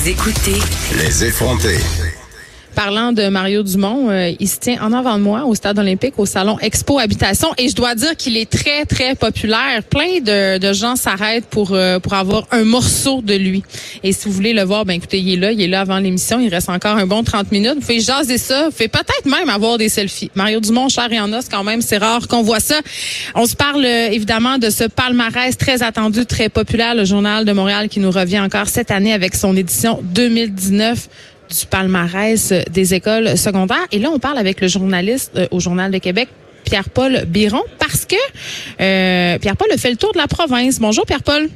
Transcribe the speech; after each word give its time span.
Vous 0.00 0.08
écoutez 0.08 0.58
Les 0.96 1.24
effrontés. 1.26 1.76
Parlant 2.82 3.12
de 3.12 3.28
Mario 3.28 3.62
Dumont, 3.62 4.08
euh, 4.08 4.32
il 4.40 4.48
se 4.48 4.58
tient 4.58 4.80
en 4.80 4.94
avant 4.94 5.18
de 5.18 5.22
moi 5.22 5.44
au 5.44 5.54
Stade 5.54 5.78
olympique, 5.78 6.14
au 6.16 6.24
Salon 6.24 6.58
Expo 6.60 6.98
Habitation, 6.98 7.48
et 7.58 7.68
je 7.68 7.74
dois 7.74 7.94
dire 7.94 8.16
qu'il 8.16 8.38
est 8.38 8.48
très, 8.48 8.86
très 8.86 9.14
populaire. 9.14 9.82
Plein 9.82 10.20
de, 10.22 10.56
de 10.56 10.72
gens 10.72 10.96
s'arrêtent 10.96 11.44
pour 11.44 11.72
euh, 11.72 11.98
pour 11.98 12.14
avoir 12.14 12.46
un 12.52 12.64
morceau 12.64 13.20
de 13.20 13.34
lui. 13.34 13.62
Et 14.02 14.14
si 14.14 14.26
vous 14.28 14.32
voulez 14.32 14.54
le 14.54 14.62
voir, 14.62 14.86
ben 14.86 14.94
écoutez, 14.94 15.18
il 15.18 15.34
est 15.34 15.36
là, 15.36 15.52
il 15.52 15.60
est 15.60 15.66
là 15.66 15.82
avant 15.82 15.98
l'émission, 15.98 16.40
il 16.40 16.48
reste 16.48 16.70
encore 16.70 16.96
un 16.96 17.06
bon 17.06 17.22
30 17.22 17.52
minutes. 17.52 17.74
Vous 17.74 17.80
pouvez 17.80 18.00
jaser 18.00 18.38
ça, 18.38 18.64
vous 18.64 18.70
pouvez 18.70 18.88
peut-être 18.88 19.26
même 19.26 19.50
avoir 19.50 19.76
des 19.76 19.90
selfies. 19.90 20.30
Mario 20.34 20.60
Dumont, 20.60 20.88
cher 20.88 21.12
et 21.12 21.20
en 21.20 21.30
os, 21.34 21.50
quand 21.50 21.64
même, 21.64 21.82
c'est 21.82 21.98
rare 21.98 22.28
qu'on 22.28 22.40
voit 22.40 22.60
ça. 22.60 22.76
On 23.34 23.44
se 23.44 23.56
parle 23.56 23.84
euh, 23.84 24.08
évidemment 24.10 24.56
de 24.56 24.70
ce 24.70 24.84
palmarès 24.84 25.54
très 25.58 25.82
attendu, 25.82 26.24
très 26.24 26.48
populaire, 26.48 26.94
le 26.94 27.04
Journal 27.04 27.44
de 27.44 27.52
Montréal 27.52 27.90
qui 27.90 28.00
nous 28.00 28.10
revient 28.10 28.40
encore 28.40 28.68
cette 28.68 28.90
année 28.90 29.12
avec 29.12 29.34
son 29.34 29.54
édition 29.54 30.00
2019 30.02 31.08
du 31.50 31.66
palmarès 31.66 32.52
des 32.70 32.94
écoles 32.94 33.36
secondaires. 33.36 33.86
Et 33.92 33.98
là, 33.98 34.10
on 34.12 34.18
parle 34.18 34.38
avec 34.38 34.60
le 34.60 34.68
journaliste 34.68 35.32
euh, 35.36 35.46
au 35.50 35.60
Journal 35.60 35.90
de 35.90 35.98
Québec, 35.98 36.28
Pierre-Paul 36.64 37.24
Biron, 37.26 37.62
parce 37.78 38.04
que 38.04 38.14
euh, 38.80 39.38
Pierre-Paul 39.38 39.68
a 39.72 39.76
fait 39.76 39.90
le 39.90 39.96
tour 39.96 40.12
de 40.12 40.18
la 40.18 40.28
province. 40.28 40.78
Bonjour, 40.78 41.04
Pierre-Paul. 41.04 41.48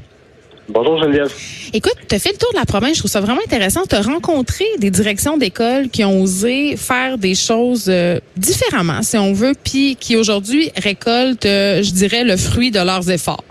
Bonjour 0.69 0.99
Geneviève. 0.99 1.31
Écoute, 1.75 1.97
tu 2.09 2.15
as 2.15 2.19
fait 2.19 2.33
le 2.33 2.39
tour 2.39 2.51
de 2.53 2.59
la 2.59 2.65
province, 2.65 2.95
je 2.95 2.99
trouve 3.01 3.11
ça 3.11 3.21
vraiment 3.21 3.41
intéressant. 3.45 3.83
Tu 3.89 3.95
as 3.95 4.01
rencontré 4.01 4.65
des 4.79 4.91
directions 4.91 5.37
d'école 5.37 5.91
qui 5.91 6.05
ont 6.05 6.23
osé 6.23 6.77
faire 6.77 7.19
des 7.19 7.35
choses 7.35 7.87
euh, 7.89 8.19
différemment, 8.37 9.03
si 9.03 9.19
on 9.19 9.35
veut, 9.35 9.53
puis 9.63 9.97
qui 9.97 10.17
aujourd'hui 10.17 10.71
récoltent, 10.77 11.45
euh, 11.45 11.83
je 11.83 11.91
dirais, 11.91 12.25
le 12.25 12.37
fruit 12.37 12.71
de 12.71 12.81
leurs 12.81 13.11
efforts. 13.11 13.45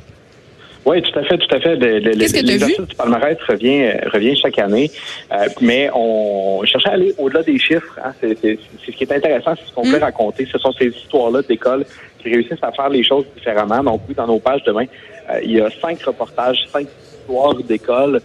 Oui, 0.86 1.02
tout 1.02 1.18
à 1.18 1.24
fait, 1.24 1.38
tout 1.38 1.56
à 1.56 1.60
fait. 1.62 1.76
Le- 1.78 2.00
L'exercice 2.00 2.78
du 2.82 2.96
palmarès 2.96 3.38
revient, 3.48 3.92
revient 4.12 4.36
chaque 4.36 4.60
année, 4.60 4.92
Euh, 5.32 5.48
mais 5.62 5.90
on 5.96 6.62
cherchait 6.66 6.90
à 6.90 6.94
aller 6.94 7.14
au-delà 7.18 7.42
des 7.44 7.58
chiffres. 7.58 7.98
hein. 8.04 8.12
C'est 8.20 8.38
ce 8.86 8.92
qui 8.92 9.04
est 9.04 9.12
intéressant, 9.14 9.54
c'est 9.58 9.66
ce 9.70 9.74
qu'on 9.74 9.86
Mm. 9.88 9.92
peut 9.94 10.00
raconter. 10.00 10.46
Ce 10.52 10.58
sont 10.58 10.72
ces 10.74 10.88
histoires-là 10.88 11.42
d'école 11.42 11.86
qui 12.20 12.30
réussissent 12.34 12.62
à 12.64 12.72
faire 12.72 12.90
les 12.90 13.04
choses 13.04 13.26
différemment. 13.36 13.82
Donc 13.84 14.02
oui, 14.08 14.14
dans 14.16 14.28
nos 14.28 14.40
pages 14.40 14.64
demain, 14.64 14.86
euh, 15.30 15.40
il 15.44 15.52
y 15.54 15.62
a 15.62 15.70
cinq 15.82 16.02
reportages, 16.04 16.60
cinq 16.72 16.88
histoires 17.20 17.56
d'école 17.56 18.20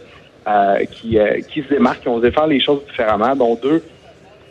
euh, 0.48 0.84
qui, 0.90 1.18
euh, 1.18 1.40
qui 1.48 1.62
se 1.62 1.68
démarquent, 1.68 2.00
qui 2.02 2.08
ont 2.08 2.14
osé 2.16 2.30
faire 2.32 2.46
les 2.48 2.60
choses 2.60 2.80
différemment, 2.88 3.36
dont 3.36 3.54
deux. 3.62 3.82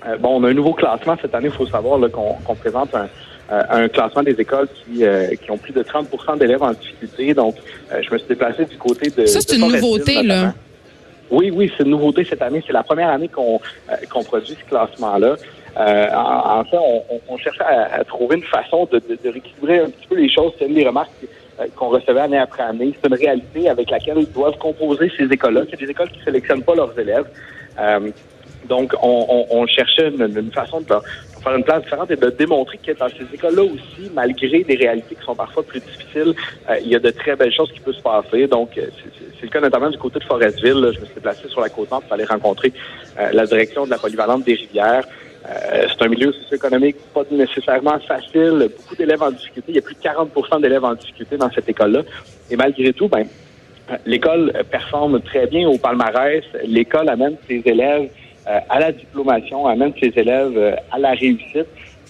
Euh, 0.07 0.15
bon, 0.17 0.39
on 0.39 0.43
a 0.45 0.49
un 0.49 0.53
nouveau 0.53 0.73
classement 0.73 1.15
cette 1.21 1.33
année, 1.35 1.47
il 1.47 1.57
faut 1.57 1.65
savoir 1.67 1.99
qu'on 2.11 2.55
présente 2.55 2.93
un, 2.95 3.09
un 3.49 3.87
classement 3.87 4.23
des 4.23 4.39
écoles 4.39 4.67
qui, 4.75 5.03
euh, 5.05 5.27
qui 5.41 5.49
ont 5.51 5.57
plus 5.57 5.73
de 5.73 5.81
30% 5.83 6.37
d'élèves 6.37 6.61
en 6.63 6.71
difficulté. 6.73 7.33
Donc, 7.33 7.55
euh, 7.91 8.01
je 8.01 8.11
me 8.13 8.17
suis 8.17 8.27
déplacé 8.27 8.65
du 8.65 8.77
côté 8.77 9.09
de. 9.09 9.25
Ça, 9.25 9.39
c'est 9.41 9.55
une 9.55 9.61
nouveauté, 9.71 10.13
là. 10.15 10.21
notamment. 10.23 10.53
Oui, 11.29 11.51
oui, 11.51 11.71
c'est 11.77 11.83
une 11.83 11.89
nouveauté 11.91 12.23
cette 12.25 12.41
année. 12.41 12.63
C'est 12.65 12.73
la 12.73 12.83
première 12.83 13.09
année 13.09 13.27
qu'on 13.27 13.59
euh, 13.89 13.93
qu'on 14.09 14.23
produit 14.23 14.55
ce 14.61 14.69
classement-là. 14.69 15.35
Euh, 15.79 16.07
en, 16.13 16.59
en 16.59 16.63
fait, 16.63 16.77
on, 16.77 17.03
on- 17.09 17.21
on 17.29 17.37
cherchait 17.37 17.63
à, 17.63 17.95
à 17.99 18.03
trouver 18.03 18.37
une 18.37 18.43
façon 18.43 18.87
de, 18.91 18.97
de, 18.99 19.17
de 19.23 19.29
rééquilibrer 19.29 19.79
un 19.79 19.89
petit 19.89 20.07
peu 20.07 20.15
les 20.15 20.29
choses. 20.29 20.51
C'est 20.57 20.65
une 20.65 20.73
des 20.75 20.85
remarques 20.87 21.11
euh, 21.59 21.65
qu'on 21.75 21.89
recevait 21.89 22.21
année 22.21 22.37
après 22.39 22.63
année. 22.63 22.93
C'est 23.01 23.07
une 23.07 23.13
réalité 23.15 23.69
avec 23.69 23.91
laquelle 23.91 24.25
doivent 24.33 24.57
composer 24.57 25.11
ces 25.17 25.25
écoles-là. 25.25 25.61
C'est 25.69 25.79
des 25.79 25.89
écoles 25.91 26.09
qui 26.09 26.19
ne 26.19 26.23
sélectionnent 26.23 26.63
pas 26.63 26.75
leurs 26.75 26.97
élèves. 26.99 27.25
Euh, 27.79 28.09
donc, 28.67 28.93
on, 29.01 29.25
on, 29.29 29.59
on 29.61 29.67
cherchait 29.67 30.09
une, 30.09 30.23
une 30.37 30.51
façon 30.51 30.81
de 30.81 30.85
faire 30.87 31.55
une 31.55 31.63
place 31.63 31.83
différente 31.83 32.11
et 32.11 32.15
de 32.15 32.29
démontrer 32.29 32.77
que 32.85 32.91
dans 32.93 33.07
ces 33.09 33.25
écoles-là 33.33 33.63
aussi, 33.63 34.11
malgré 34.13 34.63
des 34.63 34.75
réalités 34.75 35.15
qui 35.15 35.23
sont 35.25 35.35
parfois 35.35 35.63
plus 35.63 35.79
difficiles, 35.79 36.33
euh, 36.69 36.75
il 36.83 36.89
y 36.89 36.95
a 36.95 36.99
de 36.99 37.09
très 37.11 37.35
belles 37.35 37.53
choses 37.53 37.71
qui 37.71 37.79
peuvent 37.79 37.95
se 37.95 38.01
passer. 38.01 38.47
Donc, 38.47 38.77
euh, 38.77 38.81
c'est- 39.03 39.43
le 39.43 39.49
cas 39.49 39.61
notamment 39.61 39.89
du 39.89 39.97
côté 39.97 40.17
de 40.19 40.23
Forestville. 40.25 40.73
Je 40.95 40.99
me 40.99 41.05
suis 41.05 41.13
déplacé 41.15 41.47
sur 41.47 41.61
la 41.61 41.69
côte 41.69 41.89
nord 41.91 42.01
pour 42.01 42.13
aller 42.13 42.25
rencontrer 42.25 42.73
euh, 43.19 43.29
la 43.31 43.45
direction 43.45 43.85
de 43.85 43.91
la 43.91 43.97
polyvalente 43.97 44.43
des 44.43 44.55
rivières. 44.55 45.05
Euh, 45.47 45.85
c'est 45.87 46.03
un 46.03 46.09
milieu 46.09 46.33
socio-économique 46.33 46.97
pas 47.13 47.21
nécessairement 47.31 47.99
facile. 47.99 48.67
Beaucoup 48.75 48.95
d'élèves 48.95 49.21
en 49.21 49.31
difficulté. 49.31 49.65
Il 49.71 49.75
y 49.75 49.79
a 49.79 49.81
plus 49.83 49.95
de 49.95 50.01
40% 50.01 50.59
d'élèves 50.59 50.83
en 50.83 50.95
difficulté 50.95 51.37
dans 51.37 51.49
cette 51.51 51.69
école-là. 51.69 52.01
Et 52.49 52.55
malgré 52.57 52.91
tout, 52.93 53.07
ben, 53.07 53.25
l'école 54.05 54.51
performe 54.69 55.21
très 55.21 55.45
bien 55.47 55.67
au 55.69 55.77
palmarès. 55.77 56.43
L'école 56.65 57.07
amène 57.07 57.35
ses 57.47 57.61
élèves 57.63 58.09
à 58.69 58.79
la 58.79 58.91
diplomation, 58.91 59.67
amène 59.67 59.93
ses 59.99 60.11
élèves 60.15 60.57
euh, 60.57 60.73
à 60.91 60.97
la 60.99 61.11
réussite. 61.11 61.65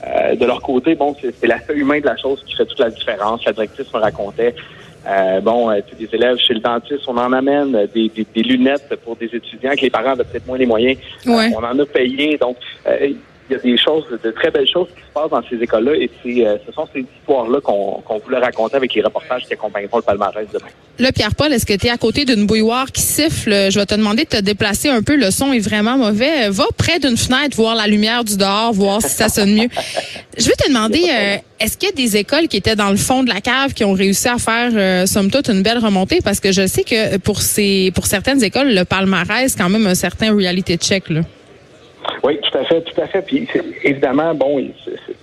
Euh, 0.06 0.36
de 0.36 0.46
leur 0.46 0.62
côté, 0.62 0.94
bon, 0.96 1.16
c'est 1.20 1.48
l'aspect 1.48 1.74
humain 1.74 2.00
de 2.00 2.06
la 2.06 2.16
chose 2.18 2.44
qui 2.46 2.56
fait 2.56 2.66
toute 2.66 2.80
la 2.80 2.92
différence. 2.92 3.44
La 3.46 3.52
directrice 3.54 3.92
me 3.94 4.00
racontait, 4.00 4.54
euh, 5.08 5.40
bon, 5.42 5.72
euh, 5.72 5.80
sais, 5.90 6.06
des 6.06 6.16
élèves 6.16 6.38
chez 6.38 6.54
le 6.54 6.60
dentiste, 6.60 7.02
on 7.08 7.18
en 7.18 7.34
amène 7.34 7.76
euh, 7.76 7.88
des, 7.94 8.10
des- 8.10 8.28
des 8.36 8.44
lunettes 8.44 8.94
pour 9.04 9.16
des 9.16 9.26
étudiants 9.34 9.72
que 9.72 9.82
les 9.82 9.90
parents 9.90 10.12
avaient 10.12 10.24
peut-être 10.26 10.46
moins 10.46 10.60
les 10.60 10.68
moyens. 10.68 10.98
Euh, 11.26 11.32
Ouais. 11.36 11.50
on 11.56 11.64
en 11.64 11.80
a 11.80 11.86
payé. 11.86 12.38
Donc, 12.38 12.58
euh, 12.86 13.10
il 13.50 13.54
y 13.54 13.56
a 13.56 13.60
des 13.60 13.78
choses, 13.78 14.06
de 14.24 14.32
très 14.32 14.52
belles 14.52 14.68
choses 14.68 14.88
qui 14.96 15.02
se 15.02 15.14
passent 15.14 15.30
dans 15.30 15.42
ces 15.50 15.56
écoles-là 15.56 15.96
et 15.96 16.10
c'est, 16.22 16.46
euh, 16.46 16.58
ce 16.66 16.72
sont 16.72 16.88
ces 16.94 17.06
histoires-là 17.20 17.62
qu'on 17.62 18.02
qu'on 18.06 18.20
voulait 18.20 18.40
raconter 18.40 18.76
avec 18.76 18.94
les 18.94 19.02
reportages 19.02 19.44
qui 19.46 19.54
accompagneront 19.54 19.98
le 19.98 20.04
palmarès 20.04 20.48
demain. 20.52 20.68
Là, 21.00 21.12
Pierre-Paul, 21.12 21.54
est-ce 21.54 21.66
que 21.66 21.74
tu 21.74 21.86
es 21.86 21.90
à 21.92 21.98
côté 21.98 22.26
d'une 22.26 22.48
bouilloire 22.48 22.92
qui 22.92 23.02
siffle? 23.02 23.52
Je 23.70 23.80
vais 23.80 23.86
te 23.86 23.94
demander 23.94 24.24
de 24.24 24.30
te 24.30 24.42
déplacer 24.42 24.90
un 24.90 25.04
peu. 25.04 25.16
Le 25.16 25.30
son 25.30 25.54
est 25.54 25.60
vraiment 25.60 25.96
mauvais. 25.96 26.50
Va 26.50 26.66
près 26.76 26.98
d'une 26.98 27.18
fenêtre, 27.18 27.56
voir 27.56 27.76
la 27.76 27.86
lumière 27.86 28.24
du 28.24 28.36
dehors, 28.36 28.74
voir 28.74 29.02
si 29.02 29.10
ça 29.10 29.30
sonne 29.30 29.54
mieux. 29.54 29.70
Je 30.38 30.46
veux 30.46 30.56
te 30.58 30.68
demander, 30.68 31.04
euh, 31.12 31.38
est-ce 31.60 31.78
qu'il 31.78 31.90
y 31.90 31.92
a 31.92 31.96
des 31.96 32.18
écoles 32.18 32.48
qui 32.48 32.58
étaient 32.58 32.76
dans 32.76 32.90
le 32.90 32.98
fond 32.98 33.24
de 33.24 33.30
la 33.30 33.42
cave 33.42 33.74
qui 33.74 33.86
ont 33.86 33.94
réussi 33.94 34.28
à 34.28 34.40
faire, 34.40 34.72
euh, 34.74 35.06
somme 35.06 35.30
toute, 35.30 35.50
une 35.50 35.62
belle 35.62 35.78
remontée? 35.78 36.20
Parce 36.24 36.40
que 36.40 36.52
je 36.52 36.66
sais 36.66 36.84
que 36.84 37.18
pour 37.18 37.42
ces, 37.42 37.92
pour 37.94 38.08
certaines 38.08 38.44
écoles, 38.44 38.74
le 38.74 38.84
palmarès, 38.84 39.56
quand 39.56 39.70
même 39.70 39.86
un 39.86 39.96
certain 39.96 40.36
reality 40.36 40.78
check, 40.78 41.10
là. 41.10 41.22
Oui, 42.24 42.40
tout 42.42 42.58
à 42.58 42.64
fait, 42.66 42.82
tout 42.82 43.02
à 43.02 43.08
fait. 43.08 43.22
Puis 43.22 43.48
c'est- 43.52 43.64
évidemment, 43.84 44.34
bon, 44.34 44.64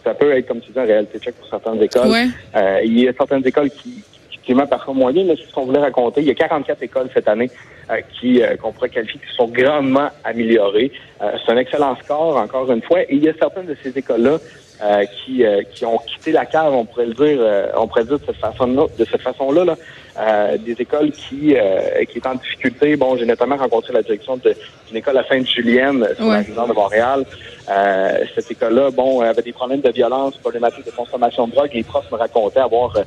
ça 0.05 0.15
peut 0.15 0.33
être, 0.37 0.47
comme 0.47 0.61
tu 0.61 0.73
dis, 0.73 0.79
un 0.79 0.85
réalité 0.85 1.19
check 1.19 1.35
pour 1.37 1.49
certaines 1.49 1.83
écoles. 1.83 2.09
Ouais. 2.09 2.27
Euh, 2.57 2.81
il 2.85 3.01
y 3.01 3.09
a 3.09 3.13
certaines 3.13 3.47
écoles 3.47 3.71
qui, 3.71 3.91
qui 3.91 4.03
effectivement, 4.31 4.67
parfois 4.67 4.95
moins 4.95 5.13
bien, 5.13 5.25
mais 5.25 5.35
c'est 5.37 5.49
ce 5.49 5.55
qu'on 5.55 5.65
voulait 5.67 5.81
raconter. 5.81 6.21
Il 6.21 6.27
y 6.27 6.31
a 6.31 6.35
44 6.35 6.83
écoles 6.83 7.09
cette 7.15 7.29
année 7.29 7.51
euh, 7.91 8.01
qui 8.21 8.43
euh, 8.43 8.57
qu'on 8.57 8.73
pourrait 8.73 8.91
qualifier 8.91 9.19
qui 9.21 9.35
sont 9.35 9.49
grandement 9.49 10.09
améliorées. 10.23 10.93
Euh, 11.23 11.33
c'est 11.45 11.53
un 11.53 11.57
excellent 11.57 11.97
score, 12.03 12.37
encore 12.37 12.71
une 12.71 12.83
fois. 12.83 13.03
Et 13.03 13.07
il 13.15 13.25
y 13.25 13.29
a 13.29 13.33
certaines 13.39 13.67
de 13.67 13.77
ces 13.83 13.97
écoles-là 13.99 14.39
euh, 14.83 15.05
qui, 15.05 15.45
euh, 15.45 15.63
qui 15.73 15.85
ont 15.87 15.99
quitté 15.99 16.33
la 16.33 16.45
cave, 16.47 16.75
on 16.75 16.85
pourrait 16.85 17.07
le 17.07 17.15
dire, 17.15 17.39
euh, 17.41 17.69
on 17.77 17.87
pourrait 17.87 18.03
le 18.03 18.09
dire 18.09 18.19
de 18.19 18.25
cette 18.27 18.37
façon-là, 18.37 18.87
de 18.99 19.05
cette 19.05 19.23
façon-là, 19.23 19.65
là. 19.65 19.77
Euh, 20.17 20.57
des 20.59 20.77
écoles 20.81 21.11
qui, 21.11 21.57
euh, 21.57 22.05
qui 22.05 22.19
est 22.19 22.27
en 22.27 22.37
difficulté. 22.37 22.95
Bon, 22.95 23.17
j'ai 23.17 23.27
notamment 23.27 23.57
rencontré 23.57 23.93
la 23.93 24.01
direction 24.03 24.37
d'une 24.37 24.97
école 24.97 25.19
à 25.19 25.25
Sainte-Julienne 25.27 26.07
sur 26.15 26.25
la 26.27 26.31
Ouais. 26.39 26.45
région 26.47 26.69
de 26.69 26.73
Montréal. 26.73 27.25
Euh, 27.69 28.19
cette 28.37 28.49
école-là, 28.49 28.91
bon, 28.93 29.21
avait 29.23 29.43
des 29.43 29.53
problèmes 29.53 29.81
de 29.81 29.91
violence, 29.91 30.37
problématiques 30.37 30.87
de 30.87 30.93
consommation 30.93 31.49
de 31.49 31.53
drogue. 31.57 31.71
Les 31.75 31.83
profs 31.83 32.09
me 32.13 32.17
racontaient 32.17 32.61
avoir 32.61 32.95
euh, 32.97 33.03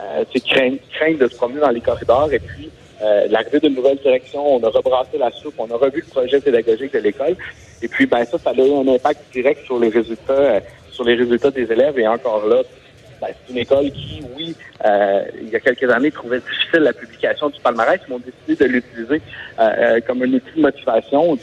euh, 0.00 0.24
tu 0.30 0.38
sais, 0.38 0.48
crainte, 0.54 0.78
crainte 0.94 1.18
de 1.18 1.26
se 1.26 1.34
promener 1.34 1.60
dans 1.60 1.70
les 1.70 1.80
corridors. 1.80 2.32
Et 2.32 2.38
puis, 2.38 2.70
euh, 3.02 3.26
l'arrivée 3.28 3.58
d'une 3.58 3.74
nouvelle 3.74 3.98
direction, 3.98 4.54
on 4.56 4.62
a 4.62 4.68
rebrassé 4.68 5.18
la 5.18 5.32
soupe, 5.32 5.54
on 5.58 5.68
a 5.68 5.76
revu 5.76 6.04
le 6.06 6.10
projet 6.12 6.40
pédagogique 6.40 6.92
de 6.92 7.00
l'école. 7.00 7.34
Et 7.82 7.88
puis, 7.88 8.06
ben 8.06 8.24
ça, 8.24 8.38
ça 8.38 8.50
a 8.50 8.54
eu 8.54 8.72
un 8.72 8.86
impact 8.86 9.20
direct 9.32 9.64
sur 9.64 9.80
les 9.80 9.88
résultats, 9.88 10.32
euh, 10.32 10.60
sur 10.92 11.02
les 11.02 11.16
résultats 11.16 11.50
des 11.50 11.72
élèves. 11.72 11.98
Et 11.98 12.06
encore 12.06 12.46
là, 12.46 12.62
ben, 13.22 13.28
c'est 13.46 13.52
une 13.52 13.58
école 13.58 13.90
qui, 13.92 14.20
oui, 14.36 14.56
euh, 14.84 15.22
il 15.40 15.48
y 15.48 15.54
a 15.54 15.60
quelques 15.60 15.88
années, 15.88 16.10
trouvait 16.10 16.40
difficile 16.40 16.80
la 16.80 16.92
publication 16.92 17.50
du 17.50 17.60
palmarès, 17.60 18.00
mais 18.08 18.16
ont 18.16 18.18
décidé 18.18 18.64
de 18.64 18.72
l'utiliser 18.72 19.22
euh, 19.60 19.70
euh, 19.78 20.00
comme 20.04 20.22
un 20.22 20.32
outil 20.32 20.56
de 20.56 20.60
motivation. 20.60 21.38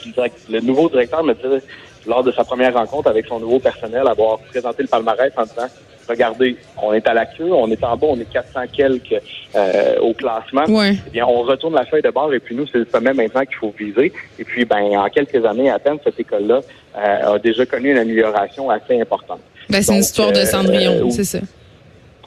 Le 0.49 0.59
nouveau 0.59 0.89
directeur 0.89 1.23
me 1.23 1.33
disait, 1.33 1.63
lors 2.05 2.21
de 2.21 2.33
sa 2.33 2.43
première 2.43 2.73
rencontre 2.73 3.09
avec 3.09 3.27
son 3.27 3.39
nouveau 3.39 3.59
personnel, 3.59 4.07
avoir 4.07 4.39
présenté 4.39 4.83
le 4.83 4.89
palmarès 4.89 5.31
en 5.37 5.43
disant, 5.43 5.67
regardez, 6.09 6.57
on 6.81 6.91
est 6.91 7.07
à 7.07 7.13
la 7.13 7.25
queue, 7.25 7.51
on 7.53 7.71
est 7.71 7.81
en 7.81 7.95
bas, 7.95 8.07
on 8.09 8.19
est 8.19 8.29
400 8.29 8.61
quelques 8.73 9.21
euh, 9.55 9.99
au 10.01 10.13
classement. 10.13 10.65
Ouais. 10.65 10.95
Eh 11.07 11.09
bien, 11.11 11.25
on 11.25 11.43
retourne 11.43 11.75
la 11.75 11.85
feuille 11.85 12.01
de 12.01 12.09
bord 12.09 12.33
et 12.33 12.39
puis 12.39 12.55
nous, 12.55 12.67
c'est 12.67 12.79
le 12.79 12.87
sommet 12.91 13.13
maintenant 13.13 13.45
qu'il 13.45 13.55
faut 13.55 13.73
viser. 13.77 14.11
Et 14.37 14.43
puis, 14.43 14.65
ben, 14.65 14.97
en 14.97 15.07
quelques 15.07 15.45
années 15.45 15.69
à 15.69 15.79
peine, 15.79 15.97
cette 16.03 16.19
école-là 16.19 16.59
euh, 16.97 17.35
a 17.35 17.39
déjà 17.39 17.65
connu 17.65 17.91
une 17.91 17.99
amélioration 17.99 18.69
assez 18.69 18.99
importante. 18.99 19.39
Ben, 19.69 19.81
c'est 19.83 19.93
une 19.93 19.99
histoire 19.99 20.31
de 20.31 20.39
euh, 20.39 20.45
Cendrillon, 20.45 21.07
euh, 21.07 21.11
c'est 21.11 21.23
ça. 21.23 21.39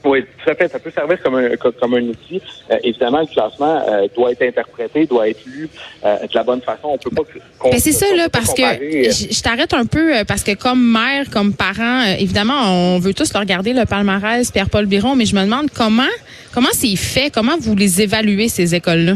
Oui, 0.05 0.25
tout 0.43 0.51
à 0.51 0.55
fait. 0.55 0.69
Ça 0.69 0.79
peut 0.79 0.91
servir 0.91 1.23
comme 1.23 1.37
un, 1.37 1.57
comme 1.57 1.95
un 1.95 2.03
outil. 2.03 2.41
Euh, 2.71 2.77
évidemment, 2.83 3.21
le 3.21 3.27
classement 3.27 3.83
euh, 3.89 4.09
doit 4.15 4.33
être 4.33 4.43
interprété, 4.43 5.07
doit 5.07 5.29
être 5.29 5.45
lu 5.47 5.69
euh, 6.05 6.19
de 6.19 6.35
la 6.35 6.43
bonne 6.43 6.61
façon. 6.61 6.89
On 6.89 6.99
peut 6.99 7.11
pas. 7.11 7.23
Ben 7.71 7.79
c'est 7.79 7.93
ça 7.93 8.07
là, 8.15 8.29
parce 8.29 8.53
que 8.53 8.63
je, 8.63 9.43
t'arrête 9.43 9.73
un 9.75 9.87
peu 9.87 10.25
parce 10.27 10.43
que 10.43 10.55
comme 10.55 10.85
mère, 10.93 11.31
comme 11.31 11.55
parent, 11.55 12.05
évidemment, 12.19 12.95
on 12.95 12.99
veut 12.99 13.15
tous 13.15 13.33
le 13.33 13.39
regarder 13.39 13.73
le 13.73 13.85
palmarès 13.85 14.51
Pierre-Paul 14.51 14.87
Biron, 14.87 15.15
mais 15.15 15.27
je 15.27 15.37
me 15.37 15.43
demande 15.43 15.71
comment 15.73 16.03
comment 16.53 16.69
c'est 16.73 16.97
fait, 16.97 17.31
comment 17.33 17.57
vous 17.59 17.77
les 17.77 18.03
évaluez 18.03 18.49
ces 18.49 18.75
écoles 18.75 19.05
là. 19.05 19.15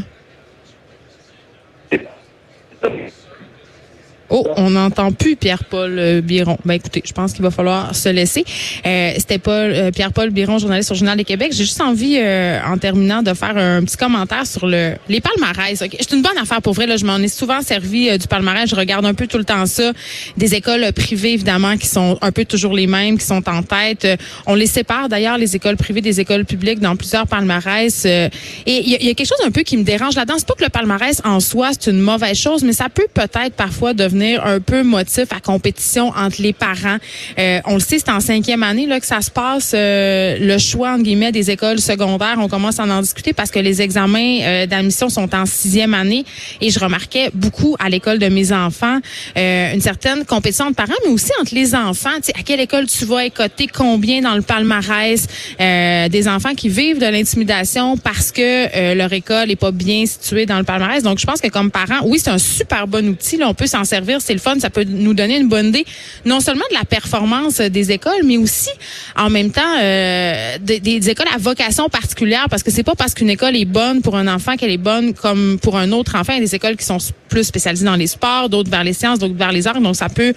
Oh, 4.29 4.47
on 4.57 4.71
n'entend 4.71 5.13
plus 5.13 5.37
Pierre-Paul 5.37 5.99
euh, 5.99 6.21
Biron. 6.21 6.59
Ben 6.65 6.75
écoutez, 6.75 7.03
je 7.05 7.13
pense 7.13 7.33
qu'il 7.33 7.43
va 7.43 7.51
falloir 7.51 7.95
se 7.95 8.09
laisser. 8.09 8.45
Euh, 8.85 9.13
C'était 9.17 9.39
Paul 9.39 9.55
euh, 9.73 9.91
Pierre-Paul 9.91 10.31
Biron, 10.31 10.59
journaliste 10.59 10.91
au 10.91 10.95
Journal 10.95 11.17
du 11.17 11.25
Québec. 11.25 11.53
J'ai 11.53 11.65
juste 11.65 11.81
envie, 11.81 12.17
euh, 12.19 12.59
en 12.67 12.77
terminant, 12.77 13.23
de 13.23 13.33
faire 13.35 13.57
un 13.57 13.85
petit 13.85 13.97
commentaire 13.97 14.47
sur 14.47 14.67
le 14.67 14.95
les 15.09 15.21
palmarès. 15.21 15.81
Okay? 15.81 15.99
C'est 16.01 16.15
une 16.17 16.23
bonne 16.23 16.39
affaire 16.39 16.61
pour 16.61 16.75
vrai. 16.75 16.87
Là, 16.87 16.97
je 16.97 17.05
m'en 17.05 17.19
ai 17.19 17.29
souvent 17.29 17.63
servi 17.63 18.19
du 18.19 18.27
palmarès. 18.27 18.69
Je 18.69 18.75
regarde 18.75 19.07
un 19.07 19.15
peu 19.15 19.27
tout 19.27 19.39
le 19.39 19.45
temps 19.45 19.67
ça. 19.67 19.93
Des 20.37 20.55
écoles 20.55 20.93
privées, 20.93 21.35
évidemment, 21.35 21.77
qui 21.77 21.87
sont 21.87 22.19
un 22.21 22.33
peu 22.33 22.45
toujours 22.45 22.75
les 22.75 22.87
mêmes, 22.87 23.19
qui 23.19 23.25
sont 23.25 23.49
en 23.49 23.63
tête. 23.63 24.07
on 24.47 24.55
les 24.55 24.67
sépare 24.67 25.09
d'ailleurs, 25.09 25.39
les 25.39 25.55
écoles 25.55 25.77
privées 25.77 26.01
des 26.01 26.21
écoles 26.21 26.45
publiques, 26.45 26.81
dans 26.81 26.97
plusieurs 26.97 27.27
palmarès. 27.27 28.05
et 28.05 28.31
il 28.67 28.89
y, 28.89 29.07
y, 29.07 29.11
a 29.11 29.15
quelque 29.15 29.29
chose 29.29 29.45
un 29.47 29.51
peu 29.51 29.63
qui 29.63 29.77
me 29.77 29.85
dérange 29.85 30.17
là-dedans. 30.17 30.35
C'est 30.39 30.49
pas 30.49 30.55
que 30.55 30.65
le 30.65 30.71
palmarès 30.71 31.21
en 31.25 31.41
soi 31.41 31.71
c'est 31.73 31.91
une 31.91 32.01
mauvaise 32.01 32.37
chose, 32.37 32.65
mais 32.65 32.73
ça 32.73 32.89
peut 32.89 33.07
peut-être 33.13 33.55
parfois 33.55 33.95
devenir 33.95 34.16
un 34.23 34.61
peu 34.61 34.83
motif 34.83 35.33
à 35.33 35.41
compétition 35.41 36.09
entre 36.17 36.41
les 36.41 36.53
parents. 36.53 36.99
Euh, 37.39 37.61
on 37.67 37.75
le 37.75 37.81
sait, 37.81 37.99
c'est 37.99 38.11
en 38.11 38.21
cinquième 38.21 38.63
année 38.63 38.87
là 38.87 39.01
que 39.01 39.07
ça 39.07 39.21
se 39.21 39.31
passe. 39.31 39.73
Euh, 39.75 40.37
le 40.41 40.59
choix 40.59 40.91
entre 40.91 41.03
guillemets 41.03 41.33
des 41.33 41.51
écoles 41.51 41.81
secondaires, 41.81 42.37
on 42.39 42.49
commence 42.49 42.79
à 42.81 42.85
en 42.85 43.01
discuter 43.01 43.33
parce 43.33 43.51
que 43.51 43.59
les 43.59 43.83
examens 43.83 44.41
euh, 44.43 44.67
d'admission 44.67 45.09
sont 45.09 45.35
en 45.35 45.47
sixième 45.47 45.95
année 45.95 46.25
et 46.61 46.71
je 46.71 46.79
remarquais 46.79 47.31
beaucoup 47.35 47.77
à 47.79 47.89
l'école 47.89 48.19
de 48.19 48.29
mes 48.29 48.53
enfants 48.53 48.99
une 49.37 49.81
certaine 49.81 50.25
compétition 50.25 50.67
entre 50.67 50.77
parents, 50.77 50.99
mais 51.05 51.13
aussi 51.13 51.31
entre 51.41 51.55
les 51.55 51.75
enfants. 51.75 52.11
Tu 52.23 52.31
à 52.39 52.43
quelle 52.43 52.61
école 52.61 52.87
tu 52.87 53.05
vas 53.05 53.25
écoter, 53.25 53.67
combien 53.67 54.21
dans 54.21 54.35
le 54.35 54.43
palmarès 54.43 55.27
des 55.59 56.29
enfants 56.29 56.55
qui 56.55 56.69
vivent 56.69 56.99
de 56.99 57.07
l'intimidation 57.07 57.97
parce 57.97 58.33
que 58.33 58.95
leur 58.95 59.13
école 59.13 59.51
est 59.51 59.57
pas 59.57 59.71
bien 59.71 60.07
située 60.07 60.47
dans 60.47 60.59
le 60.59 60.65
palmarès? 60.65 61.03
Donc, 61.03 61.19
je 61.19 61.27
pense 61.27 61.41
que 61.41 61.49
comme 61.49 61.71
parents, 61.71 62.01
oui, 62.05 62.19
c'est 62.23 62.31
un 62.31 62.39
super 62.39 62.87
bon 62.87 63.07
outil. 63.09 63.37
Là, 63.37 63.49
on 63.49 63.55
peut 63.55 63.67
s'en 63.67 63.85
servir 63.85 64.06
c'est 64.19 64.33
le 64.33 64.39
fun, 64.41 64.59
ça 64.59 64.71
peut 64.71 64.85
nous 64.85 65.15
donner 65.15 65.37
une 65.39 65.49
bonne 65.49 65.67
idée, 65.67 65.85
non 66.25 66.41
seulement 66.41 66.65
de 66.71 66.77
la 66.77 66.85
performance 66.85 67.61
des 67.61 67.93
écoles, 67.93 68.23
mais 68.25 68.37
aussi 68.37 68.71
en 69.17 69.31
même 69.31 69.51
temps 69.51 69.63
euh, 69.81 70.59
des, 70.61 71.11
écoles 71.11 71.27
à 71.35 71.39
vocation 71.39 71.89
particulière, 71.89 72.47
parce 72.51 72.63
que 72.63 72.71
c'est 72.71 72.83
pas 72.83 72.95
parce 72.95 73.15
qu'une 73.15 73.31
école 73.31 73.57
est 73.57 73.65
bonne 73.65 74.03
pour 74.03 74.17
un 74.17 74.29
enfant 74.29 74.57
qu'elle 74.57 74.71
est 74.71 74.77
bonne 74.79 75.15
comme 75.15 75.59
pour 75.61 75.77
un 75.77 75.93
autre 75.93 76.17
enfant. 76.17 76.33
Il 76.33 76.37
y 76.37 76.39
a 76.39 76.45
des 76.45 76.55
écoles 76.55 76.77
qui 76.77 76.85
sont 76.85 76.99
plus 77.29 77.45
spécialisées 77.45 77.85
dans 77.85 77.97
les 77.97 78.07
sports, 78.07 78.49
d'autres 78.49 78.71
vers 78.71 78.85
les 78.85 78.93
sciences, 78.93 79.19
d'autres 79.19 79.35
vers 79.35 79.53
les 79.53 79.67
arts, 79.67 79.81
donc 79.81 79.97
ça 79.97 80.09
peut 80.09 80.33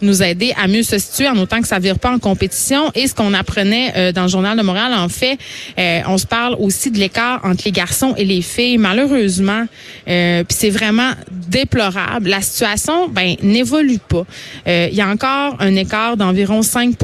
nous 0.00 0.22
aider 0.22 0.54
à 0.60 0.68
mieux 0.68 0.82
se 0.82 0.98
situer 0.98 1.28
en 1.28 1.36
autant 1.38 1.60
que 1.60 1.68
ça 1.68 1.78
vire 1.78 1.98
pas 1.98 2.10
en 2.10 2.18
compétition. 2.18 2.90
Et 2.94 3.06
ce 3.06 3.14
qu'on 3.14 3.34
apprenait 3.34 3.92
euh, 3.96 4.12
dans 4.12 4.22
le 4.22 4.28
journal 4.28 4.56
de 4.56 4.62
Montréal, 4.62 4.92
en 4.94 5.08
fait, 5.08 5.38
euh, 5.78 6.00
on 6.06 6.18
se 6.18 6.26
parle 6.26 6.56
aussi 6.58 6.90
de 6.90 6.98
l'écart 6.98 7.40
entre 7.44 7.62
les 7.64 7.72
garçons 7.72 8.14
et 8.16 8.24
les 8.24 8.42
filles. 8.42 8.78
Malheureusement, 8.78 9.66
puis 10.04 10.44
c'est 10.48 10.70
vraiment 10.70 11.12
déplorable. 11.30 12.28
La 12.28 12.42
situation 12.42 13.08
ben 13.12 13.36
n'évolue 13.42 13.98
pas. 13.98 14.24
Euh, 14.66 14.88
il 14.90 14.96
y 14.96 15.00
a 15.00 15.08
encore 15.08 15.56
un 15.60 15.74
écart 15.76 16.16
d'environ 16.16 16.62
5 16.62 16.96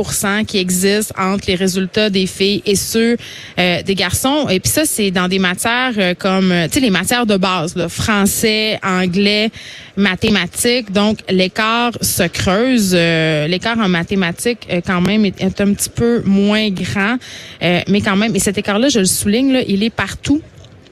qui 0.46 0.58
existe 0.58 1.12
entre 1.19 1.44
les 1.49 1.55
résultats 1.55 2.10
des 2.10 2.26
filles 2.26 2.62
et 2.66 2.75
ceux 2.75 3.16
euh, 3.58 3.82
des 3.82 3.94
garçons. 3.94 4.49
Et 4.49 4.60
puis 4.60 4.70
ça, 4.70 4.84
c'est 4.84 5.10
dans 5.10 5.28
des 5.28 5.38
matières 5.38 5.93
euh, 5.99 6.14
comme, 6.14 6.52
tu 6.64 6.75
sais, 6.75 6.81
les 6.81 6.90
matières 6.90 7.26
de 7.26 7.37
base, 7.37 7.76
là, 7.76 7.88
français, 7.88 8.78
anglais, 8.82 9.50
mathématiques. 9.96 10.93
Donc, 10.93 11.19
l'écart 11.28 11.93
se 12.00 12.22
creuse. 12.25 12.94
l'écart 12.94 13.78
en 13.78 13.88
mathématiques, 13.88 14.66
quand 14.87 15.00
même, 15.00 15.25
est, 15.25 15.40
est, 15.40 15.60
un 15.60 15.72
petit 15.75 15.90
peu 15.90 16.22
moins 16.25 16.70
grand. 16.70 17.16
mais 17.60 18.00
quand 18.00 18.16
même, 18.16 18.34
et 18.34 18.38
cet 18.38 18.58
écart-là, 18.58 18.88
je 18.88 19.00
le 19.00 19.05
souligne, 19.05 19.52
là, 19.52 19.60
il 19.66 19.82
est 19.82 19.90
partout 19.90 20.40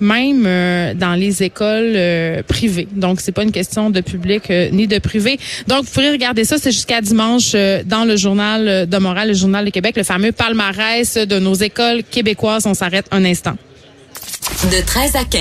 même 0.00 0.44
euh, 0.46 0.94
dans 0.94 1.14
les 1.14 1.42
écoles 1.42 1.94
euh, 1.96 2.42
privées. 2.42 2.88
Donc, 2.92 3.20
c'est 3.20 3.32
pas 3.32 3.42
une 3.42 3.52
question 3.52 3.90
de 3.90 4.00
public 4.00 4.50
euh, 4.50 4.68
ni 4.70 4.86
de 4.86 4.98
privé. 4.98 5.38
Donc, 5.66 5.84
vous 5.84 5.90
pourrez 5.90 6.10
regarder 6.10 6.44
ça, 6.44 6.56
c'est 6.58 6.72
jusqu'à 6.72 7.00
dimanche 7.00 7.52
dans 7.84 8.04
le 8.04 8.16
journal 8.16 8.88
de 8.88 8.98
Montréal, 8.98 9.28
le 9.28 9.34
journal 9.34 9.64
de 9.64 9.70
Québec, 9.70 9.96
le 9.96 10.04
fameux 10.04 10.32
palmarès 10.32 11.16
de 11.16 11.38
nos 11.38 11.54
écoles 11.54 12.02
québécoises. 12.10 12.66
On 12.66 12.74
s'arrête 12.74 13.06
un 13.10 13.24
instant. 13.24 13.56
De 14.64 14.84
13 14.84 15.16
à 15.16 15.24
15. 15.24 15.40